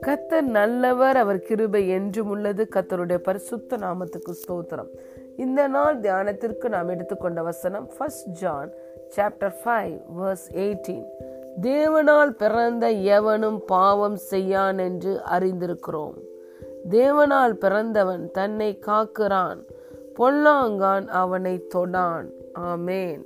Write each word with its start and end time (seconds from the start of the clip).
கத்தர் 0.00 0.40
நல்லவர் 0.40 1.16
அவர் 1.16 1.38
கிருபை 1.38 1.88
என்றும் 1.88 2.28
உள்ளது. 2.28 2.68
கத்தருடைய 2.74 3.16
பரிசுத்த 3.16 3.76
நாமத்துக்கு 3.76 4.32
ஸ்தோத்திரம். 4.32 4.88
இந்த 5.36 5.68
நாள் 5.68 6.00
தியானத்திற்கு 6.00 6.68
நாம் 6.68 6.88
எடுத்துக்கொண்ட 6.88 7.42
வசனம் 7.42 7.90
first 7.98 8.28
John 8.28 8.70
chapter 9.16 9.54
five 9.64 10.00
verse 10.20 10.48
eighteen 10.52 11.06
தேவனால் 11.62 12.30
பிறந்த 12.30 12.90
எவனும் 12.90 13.64
பாவம் 13.66 14.16
செய்யான் 14.16 14.78
என்று 14.78 15.20
அறிந்திருக்கிறோம். 15.30 16.14
தேவனால் 16.90 17.52
பிறந்தவன் 17.52 18.30
தன்னை 18.30 18.78
காக்கிறான் 18.86 19.66
பொல்லாங்கான் 20.18 21.06
அவனை 21.06 21.66
தொடான். 21.74 22.26
ஆமேன். 22.58 23.22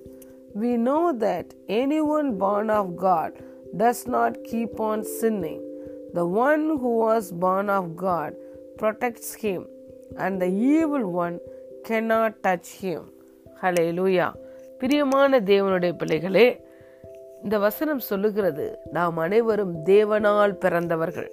We 0.55 0.77
know 0.77 1.13
that 1.19 1.47
anyone 1.69 2.39
born 2.39 2.71
of 2.71 2.97
God 2.97 3.33
does 3.77 4.07
not 4.07 4.33
keep 4.45 4.79
on 4.81 5.03
sinning. 5.05 5.63
The 6.13 6.25
one 6.25 6.65
who 6.81 6.93
was 6.99 7.33
born 7.35 7.69
of 7.69 7.97
God 7.97 8.35
protects 8.79 9.35
him, 9.35 9.67
and 10.17 10.41
the 10.41 10.51
evil 10.75 11.05
one 11.13 11.41
cannot 11.85 12.41
touch 12.43 12.69
him. 12.85 13.01
Hallelujah. 13.61 14.31
பிரியமான 14.81 15.41
தேவனுடைய 15.41 15.93
பிள்ளைகளே 15.93 16.47
இந்த 17.43 17.59
வசனம் 17.59 18.03
சொல்லுகிறது 18.11 18.67
நாம் 18.93 19.17
அனைவரும் 19.17 19.75
தேவனால் 19.85 20.55
பிறந்தவர்கள் 20.65 21.31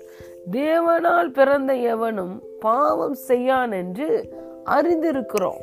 தேவனால் 0.52 1.32
பிறந்த 1.32 1.74
எவனும் 1.94 2.36
பாவம் 2.60 3.18
செய்யான் 3.30 3.74
என்று 3.82 4.10
அறிந்திருக்கிறோம் 4.76 5.62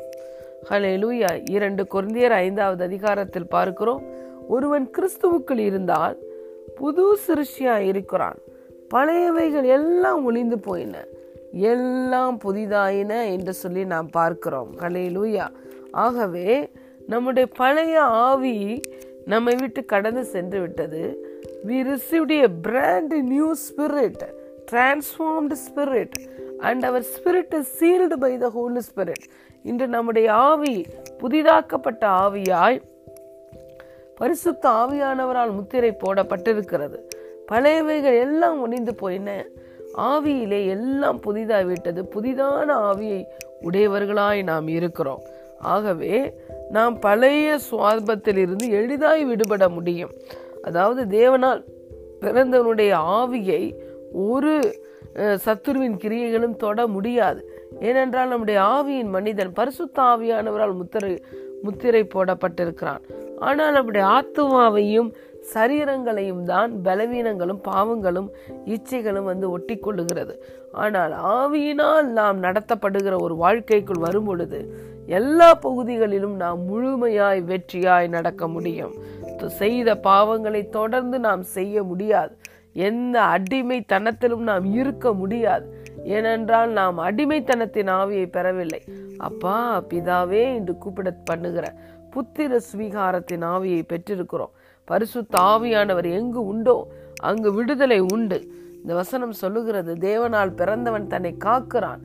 ஹலெலூயா 0.63 1.49
இரண்டு 1.49 1.87
குருந்தியர் 1.91 2.29
ஐந்தாவது 2.29 2.83
அதிகாரத்தில் 2.83 3.47
பார்க்கிறோம். 3.47 4.03
ஒருவன் 4.47 4.91
கிறிஸ்துவுக்குள் 4.97 5.57
இருந்தால் 5.57 6.17
புது 6.75 7.17
சிருஷ்டியாக 7.27 7.77
இருக்கிறான். 7.77 8.37
பழையவைகள் 8.93 9.65
எல்லாம் 9.65 10.25
ஒளிந்து 10.25 10.59
போயின. 10.59 11.05
எல்லாம் 11.51 12.39
புதிதாயின 12.43 13.31
என்று 13.31 13.53
சொல்லி 13.53 13.85
நாம் 13.85 14.09
பார்க்கிறோம். 14.09 14.75
ஹலெலூயா 14.79 15.47
ஆகவே 15.91 16.69
நம்முடைய 17.07 17.47
பழைய 17.57 18.01
ஆவி 18.01 18.81
நம்மை 19.25 19.55
விட்டு 19.55 19.85
கடந்து 19.85 20.23
சென்று 20.23 20.59
விட்டது. 20.59 21.27
We 21.67 21.71
received 21.71 22.47
brand 22.61 23.13
new 23.13 23.53
spirit 23.53 24.27
spirit 24.71 25.53
spirit 25.53 26.11
and 26.59 26.85
our 26.85 27.01
spirit 27.01 27.27
spirit 27.27 27.53
is 27.53 27.65
sealed 27.79 28.13
by 28.21 28.41
the 28.41 28.49
holy 28.49 29.13
இன்று 29.63 29.87
நம்முடைய 29.87 30.33
ஆவி 30.33 30.85
புதிதாக்கப்பட்ட 31.17 31.99
ஆவியாய் 31.99 32.81
பரிசுத்த 34.15 34.69
ஆவியானவரால் 34.69 35.51
முத்திரை 35.51 35.97
போடப்பட்டிருக்கிறது. 36.05 36.99
பழையவைகள் 37.51 38.19
எல்லாம் 38.19 38.61
ஒனிந்து 38.61 38.95
போயின. 38.95 39.45
ஆவியிலே 39.97 40.67
எல்லாம் 40.67 41.19
புதிதாக 41.19 41.63
விட்டது 41.63 42.03
புதிதான 42.03 42.73
ஆவியை 42.73 43.25
உடையவர்களாய் 43.61 44.43
நாம் 44.43 44.67
இருக்கிறோம். 44.67 45.21
ஆகவே 45.59 46.33
நாம் 46.69 46.99
பழைய 46.99 47.59
சுவாபத்திலிருந்து 47.71 48.69
எளிதாய் 48.69 49.25
விடுபட 49.25 49.69
முடியும். 49.69 50.11
அதாவது 50.61 51.19
தேவனால் 51.19 51.63
பிறந்தவனுடைய 52.19 52.93
ஆவியை 52.93 53.73
ஒரு 54.13 54.83
சத்துருவின் 55.15 55.97
கிரியைகளும் 55.97 56.55
தொட 56.55 56.87
முடியாது. 56.87 57.48
ஏனென்றால் 57.87 58.27
நம்முடைய 58.27 58.59
ஆவியின் 58.61 59.13
மனிதன் 59.17 59.53
பரிசுத்த 59.53 59.97
ஆவியானவரால் 60.01 60.73
முத்திரை 60.73 61.11
முத்திரை 61.63 62.03
போடப்பட்டிருக்கிறான். 62.03 63.01
ஆனால் 63.37 63.73
நம்முடைய 63.73 64.03
ஆத்துமாவையும் 64.07 65.09
சரீரங்களையும் 65.53 66.43
தான் 66.43 66.71
பலவீனங்களும் 66.85 67.61
பாவங்களும் 67.67 68.29
இச்சைகளும் 68.65 69.29
வந்து 69.31 69.49
ஒட்டி 69.49 69.75
கொள்ளுகிறது 69.75 70.33
ஆனால் 70.71 71.13
ஆவியினால் 71.37 72.07
நாம் 72.19 72.43
நடத்தப்படுகிற 72.43 73.15
ஒரு 73.21 73.35
வாழ்க்கைக்குள் 73.35 74.05
வரும் 74.07 74.25
பொழுது 74.25 74.59
எல்லா 75.19 75.49
பகுதிகளிலும் 75.53 76.35
நாம் 76.35 76.59
முழுமையாய் 76.71 77.41
வெற்றியாய் 77.51 78.07
நடக்க 78.07 78.47
முடியும். 78.47 78.95
செய்த 79.47 79.95
பாவங்களை 79.95 80.69
தொடர்ந்து 80.69 81.19
நாம் 81.19 81.43
செய்ய 81.43 81.83
முடியாது. 81.83 82.33
எந்த 82.87 83.15
அடிமைத்தனத்திலும் 83.35 84.43
நாம் 84.49 84.65
இருக்க 84.79 85.13
முடியாது. 85.21 85.65
ஏனென்றால் 86.17 86.71
நாம் 86.79 86.97
அடிமைத்தனத்தின் 87.07 87.89
ஆவியை 87.99 88.25
பெறவில்லை. 88.37 88.81
அப்பா 89.27 89.57
பிதாவே 89.89 90.43
என்று 90.57 90.73
கூப்பிட 90.77 91.09
பண்ணுகிற 91.29 91.65
புத்திர 92.13 92.59
ஸ்வீகாரத்தின் 92.67 93.45
ஆவியை 93.53 93.81
பெற்றிருக்கிறோம். 93.91 94.53
பரிசுத்த 94.87 95.33
ஆவியானவர் 95.51 96.07
எங்கு 96.19 96.41
உண்டோ 96.51 96.77
அங்கு 97.29 97.49
விடுதலை 97.57 97.99
உண்டு. 98.13 98.39
இந்த 98.81 98.93
வசனம் 99.01 99.35
சொல்லுகிறது 99.41 99.93
தேவனால் 100.07 100.57
பிறந்தவன் 100.61 101.11
தன்னை 101.13 101.31
காக்கிறான். 101.45 102.01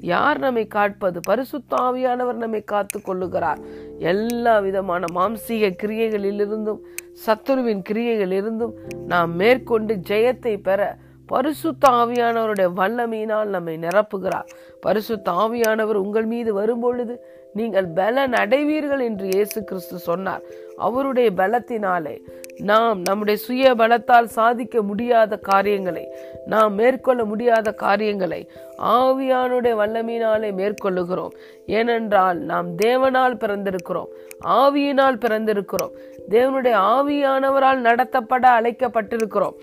யார் 0.00 0.38
நம்மை 0.38 0.66
காட்பது? 0.66 1.20
பரிசுத்த 1.20 1.76
ஆவியானவர் 1.76 2.32
நம்மை 2.32 2.62
காத்து 2.64 3.00
கொள்ளுகிறார். 3.00 3.58
எல்லா 3.98 4.58
விதமான 4.58 5.04
மாம்சீக 5.14 5.76
கிரியைகளிலிருந்தும் 5.82 6.78
சத்துருவின் 7.26 7.82
கிரியைகளிலிருந்தும் 7.88 8.72
நாம் 9.06 9.34
மேற்கொண்டு 9.34 9.94
ஜெயத்தை 9.94 10.62
பெற 10.62 10.96
பரிசுத்த 11.26 11.88
ஆவியானவருடைய 11.90 12.68
வல்லமையினால் 12.76 13.44
நம்மை 13.44 13.78
நிரப்புகிறார். 13.78 14.48
பரிசுத்த 14.80 15.30
ஆவியானவர் 15.30 15.94
உங்கள் 15.94 16.24
மீது 16.24 16.54
வரும்பொழுது 16.54 17.24
நீங்கள் 17.52 17.86
பலன் 17.86 18.32
அடைவீர்கள் 18.32 19.00
என்று 19.00 19.28
இயேசு 19.28 19.64
கிறிஸ்து 19.64 19.98
சொன்னார். 19.98 20.42
அவருடைய 20.76 21.30
பலத்தினாலே 21.36 22.16
நாம் 22.58 23.00
நம்முடைய 23.00 23.40
சுய 23.40 23.74
பலத்தால் 23.74 24.24
சாதிக்க 24.24 24.82
முடியாத 24.82 25.36
காரியங்களை 25.36 26.14
நாம் 26.46 26.74
மேற்கொள்ள 26.74 27.24
முடியாத 27.24 27.72
காரியங்களை 27.72 28.50
ஆவியானுடைய 28.84 29.74
வல்லமையினாலே 29.80 30.50
மேற்கொள்ளுகிறோம். 30.52 31.34
ஏனென்றால் 31.66 32.38
நாம் 32.38 32.68
தேவனால் 32.76 33.36
பிறந்திருக்கிறோம் 33.36 34.10
ஆவியினால் 34.44 35.20
பிறந்திருக்கிறோம். 35.24 35.94
தேவனுடைய 36.28 36.76
ஆவியானவரால் 36.94 37.80
நடத்தப்பட 37.88 38.44
அழைக்கப்பட்டிருக்கிறோம். 38.58 39.56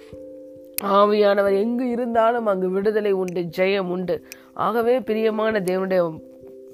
ஆவியானவர் 0.83 1.55
எங்கு 1.59 1.89
இருந்தாலும் 1.89 2.45
அங்கு 2.45 2.69
விடுதலை 2.69 3.11
உண்டு 3.11 3.41
ஜெயம் 3.57 3.89
உண்டு. 3.89 4.25
ஆகவே 4.53 4.99
பிரியமான 4.99 5.59
தேவனுடைய 5.59 6.01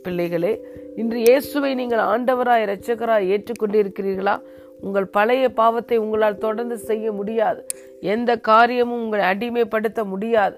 பிள்ளைகளே 0.06 0.54
இன்று 1.02 1.20
இயேசுவை 1.28 1.72
நீங்கள் 1.80 2.04
ஆண்டவராய் 2.12 2.66
இரட்சகராய் 2.66 3.30
ஏற்றுக்கொண்டிருக்கிறீர்களா? 3.34 4.36
உங்கள் 4.86 5.08
பழைய 5.16 5.44
பாவத்தை 5.60 5.98
உங்களால் 6.04 6.44
தொடர்ந்து 6.46 6.78
செய்ய 6.90 7.06
முடியாது. 7.20 7.62
எந்த 8.14 8.32
காரியமும் 8.50 9.04
உங்களை 9.04 9.24
அடிமைப்படுத்த 9.32 10.02
முடியாது. 10.14 10.56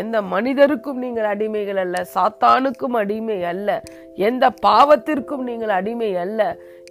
எந்த 0.00 0.16
மனிதருக்கும் 0.32 0.98
நீங்கள் 1.02 1.28
அடிமைகள் 1.32 1.80
அல்ல 1.82 1.98
சாத்தானுக்கும் 2.14 2.96
அடிமை 3.02 3.38
அல்ல. 3.52 3.68
எந்த 4.28 4.44
பாவத்திற்கும் 4.66 5.44
நீங்கள் 5.48 5.72
அடிமை 5.76 6.10
அல்ல. 6.24 6.40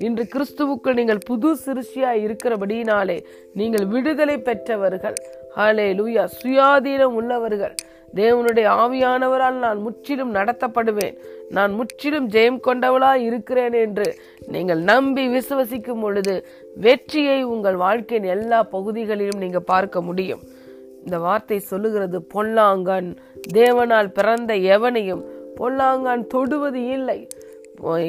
இன்று 0.08 0.24
கிறிஸ்துவுக்குள் 0.34 0.98
நீங்கள் 1.00 1.22
புது 1.30 1.50
சிறுசியாய் 1.66 2.24
இருக்கிறபடியினாலே 2.28 3.18
நீங்கள் 3.60 3.86
விடுதலை 3.94 4.38
பெற்றவர்கள். 4.48 5.18
ஹலே 5.58 5.88
லூயா 6.00 6.26
சுயாதீனம் 6.40 7.18
உள்ளவர்கள். 7.22 7.76
தேவனுடைய 8.16 8.68
ஆவியானவரால் 8.84 9.58
நான் 9.66 9.82
முற்றிலும் 9.82 10.36
நடத்தப்படுவேன். 10.36 11.18
நான் 11.50 11.72
முற்றிலும் 11.72 12.30
ஜெயம் 12.30 12.60
கொண்டவளாய் 12.68 13.24
இருக்கிறேன் 13.24 13.74
என்று 13.74 14.20
நீங்கள் 14.48 14.80
நம்பி 14.80 15.28
விசுவசிக்கும் 15.28 16.02
பொழுது 16.02 16.48
வெற்றியை 16.76 17.44
உங்கள் 17.44 17.76
வாழ்க்கையின் 17.76 18.30
எல்லா 18.30 18.64
பகுதிகளிலும் 18.64 19.38
நீங்கள் 19.38 19.68
பார்க்க 19.74 20.02
முடியும். 20.02 20.40
இந்த 21.04 21.20
வார்த்தை 21.20 21.60
சொல்லுகிறது 21.60 22.28
பொல்லாங்கன் 22.34 23.18
தேவனால் 23.54 24.08
பிறந்த 24.08 24.54
எவனையும் 24.56 25.24
பொல்லாங்கான் 25.58 26.28
தொடுவது 26.28 26.88
இல்லை. 26.88 27.28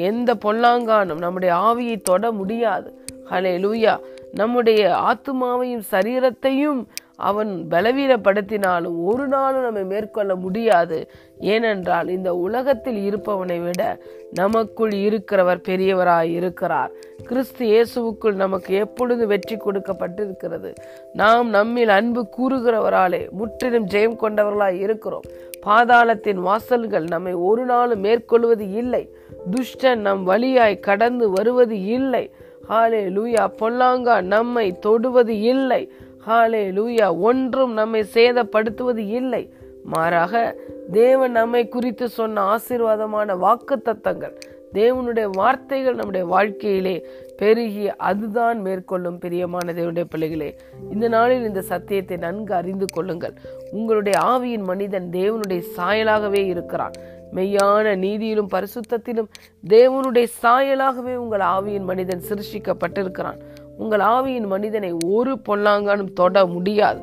எந்த 0.01 0.33
பொல்லாங்கானும் 0.45 1.17
நம்முடைய 1.17 1.55
ஆவியை 1.55 2.01
தொட 2.01 2.31
முடியாது. 2.31 2.93
ஹலே 3.31 3.53
லூயா 3.65 3.99
நம்முடைய 4.31 4.81
ஆத்மாவையும் 4.95 5.83
சரீரத்தையும் 5.91 6.85
அவன் 7.19 7.67
பலவீனப்படுத்தினாலும் 7.71 8.97
ஒரு 9.03 9.27
நாளும் 9.27 9.61
நம்மை 9.61 9.83
மேற்கொள்ள 9.83 10.35
முடியாது. 10.35 11.09
ஏனென்றால் 11.39 12.07
இந்த 12.07 12.35
உலகத்தில் 12.35 12.99
இருப்பவனை 13.09 13.63
விட 13.63 13.97
நமக்குள் 14.33 14.89
இருக்கிறவர் 14.89 15.61
பெரியவராய் 15.67 16.31
இருக்கிறார். 16.31 16.91
கிறிஸ்து 17.25 17.65
இயேசுவுக்குள் 17.65 18.33
நமக்கு 18.33 18.73
எப்பொழுது 18.75 19.27
வெற்றி 19.27 19.55
கொடுக்கப்பட்டிருக்கிறது? 19.55 20.75
நாம் 21.13 21.49
நம்மில் 21.49 21.89
அன்பு 21.89 22.27
கூறுகிறவராலே 22.37 23.29
முற்றிலும் 23.29 23.87
ஜெயம் 23.87 24.19
கொண்டவர்களாய் 24.21 24.79
இருக்கிறோம். 24.79 25.27
பாதாளத்தின் 25.65 26.41
வாசல்கள் 26.41 27.07
நம்மை 27.07 27.33
ஒரு 27.33 27.65
நாளும் 27.65 27.99
மேற்கொள்வது 27.99 28.71
இல்லை. 28.71 29.09
துஷ்டன் 29.51 29.95
நம் 29.95 30.23
வழியாய் 30.23 30.79
கடந்து 30.79 31.29
வருவது 31.29 31.83
இல்லை. 31.85 32.31
ஹாலே 32.69 33.01
லூயா 33.17 33.45
பொல்லாங்கா 33.61 34.21
நம்மை 34.21 34.71
தொடுவது 34.79 35.39
இல்லை. 35.41 35.91
ஹாலே 36.27 36.63
லூயா 36.77 37.19
ஒன்றும் 37.19 37.73
நம்மை 37.73 38.01
சேதப்படுத்துவது 38.13 39.03
இல்லை. 39.19 39.53
மாறாக 39.83 40.55
தேவன் 40.91 41.31
நம்மை 41.31 41.67
குறித்து 41.67 42.09
சொன்ன 42.09 42.55
ஆசீர்வாதமான 42.55 43.37
வாக்கு 43.37 43.81
தத்தங்கள் 43.85 44.35
தேவனுடைய 44.73 45.27
வார்த்தைகள் 45.31 45.95
நம்முடைய 45.95 46.25
வாழ்க்கையிலே 46.25 47.05
பெருகி 47.37 47.95
அதுதான் 47.95 48.59
மேற்கொள்ளும் 48.61 49.19
பிரியமான 49.19 49.73
தேவனுடைய 49.73 50.03
பிள்ளைகளே 50.09 50.55
இந்த 50.91 51.07
நாளில் 51.07 51.45
இந்த 51.45 51.61
சத்தியத்தை 51.61 52.17
நன்கு 52.17 52.53
அறிந்து 52.53 52.85
கொள்ளுங்கள். 52.93 53.33
உங்களுடைய 53.71 54.17
ஆவியின் 54.19 54.63
மனிதன் 54.63 55.09
தேவனுடைய 55.11 55.61
சாயலாகவே 55.77 56.45
இருக்கிறான். 56.45 56.91
மெய்யான 57.35 57.95
நீதியிலும் 58.03 58.51
பரிசுத்தத்திலும் 58.53 59.27
தேவனுடைய 59.67 60.27
சாயலாகவே 60.43 61.15
உங்கள் 61.15 61.39
ஆவியின் 61.39 61.83
மனிதன் 61.83 62.21
சிருஷிக்கப்பட்டிருக்கிறான் 62.29 63.39
உங்கள் 63.83 64.03
ஆவியின் 64.15 64.49
மனிதனை 64.53 64.91
ஒரு 65.15 65.33
பொல்லாங்கானும் 65.47 66.11
தொட 66.19 66.45
முடியாது. 66.55 67.01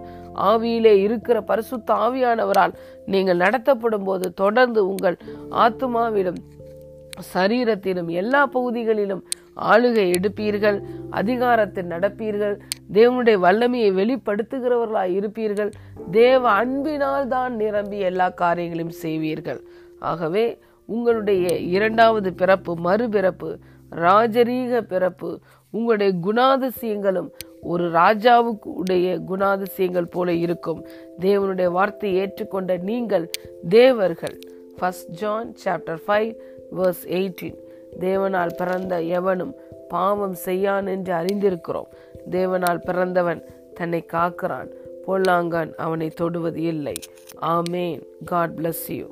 ஆவியிலே 0.51 0.93
இருக்கிற 1.07 1.37
பரிசுத்த 1.51 1.89
ஆவியானவரால் 2.07 2.75
நீங்கள் 3.13 3.43
நடத்தப்படும் 3.45 4.07
போது 4.09 4.27
தொடர்ந்து 4.43 4.81
உங்கள் 4.89 5.17
ஆத்மாவிலும் 5.65 6.41
சரீரத்திலும் 7.35 8.11
எல்லா 8.21 8.41
பகுதிகளிலும் 8.55 9.23
ஆளுகை 9.73 10.05
எடுப்பீர்கள் 10.17 10.79
அதிகாரத்தில் 11.11 11.93
நடப்பீர்கள் 11.93 12.57
தேவனுடைய 12.93 13.37
வல்லமையை 13.45 13.91
வெளிப்படுத்துகிறவர்களாய் 14.01 15.15
இருப்பீர்கள் 15.19 15.71
தேவ 16.11 16.43
அன்பினால் 16.61 17.29
தான் 17.29 17.55
நிரம்பி 17.63 17.99
எல்லா 18.09 18.27
காரியங்களையும் 18.43 18.99
செய்வீர்கள். 19.05 19.61
ஆகவே 20.11 20.45
உங்களுடைய 20.89 21.47
இரண்டாவது 21.77 22.31
பிறப்பு 22.41 22.73
மறுபிறப்பு 22.85 23.51
ராஜரீக 24.05 24.81
பிறப்பு 24.93 25.31
உங்களுடைய 25.77 26.13
குணாதிசயங்களும் 26.27 27.31
ஒரு 27.73 27.85
ராஜாவுக்கு 27.91 28.69
உடைய 28.81 29.09
குணாதிசயங்கள் 29.31 30.13
போல 30.15 30.33
இருக்கும். 30.45 30.81
தேவனுடைய 31.21 31.69
வார்த்தையை 31.77 32.17
ஏற்றுக்கொண்ட 32.21 32.73
நீங்கள் 32.91 33.27
தேவர்கள். 33.69 34.37
First 34.79 35.13
John 35.21 35.51
chapter 35.65 36.03
five 36.07 36.33
verse 36.79 37.05
eighteen 37.19 37.59
தேவனால் 38.01 38.57
பிறந்த 38.57 38.95
எவனும் 39.19 39.55
பாவம் 39.89 40.37
செய்யான் 40.47 40.87
என்று 40.95 41.13
அறிந்திருக்கிறோம். 41.21 41.91
தேவனால் 42.31 42.85
பிறந்தவன் 42.89 43.41
தன்னை 43.75 44.01
காக்கிறான். 44.13 44.71
பொல்லாங்கான் 45.07 45.71
அவனை 45.85 46.09
தொடுவது 46.21 46.61
இல்லை. 46.73 46.97
ஆமேன் 47.55 48.01
காட் 48.25 48.55
பிளஸ் 48.57 48.87
யூ 48.99 49.07